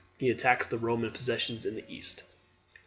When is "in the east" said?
1.63-2.23